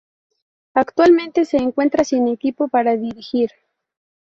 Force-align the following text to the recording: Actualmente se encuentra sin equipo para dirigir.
Actualmente 0.73 1.45
se 1.45 1.57
encuentra 1.57 2.03
sin 2.03 2.27
equipo 2.27 2.67
para 2.69 2.97
dirigir. 2.97 3.51